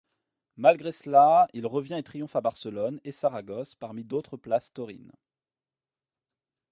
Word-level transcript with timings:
Malgré 0.57 0.91
cela, 0.91 1.47
il 1.53 1.67
revient 1.67 1.93
et 1.93 2.01
triomphe 2.01 2.35
à 2.35 2.41
Barcelone 2.41 2.99
et 3.03 3.11
Saragosse 3.11 3.75
parmi 3.75 4.03
d'autres 4.03 4.35
places 4.35 4.73
taurines. 4.73 5.11